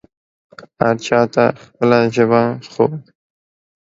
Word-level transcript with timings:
هر 0.79 0.95
چا 1.05 1.19
ته 1.33 1.43
خپله 1.63 1.99
ژبه 2.15 2.41
خو 2.71 2.85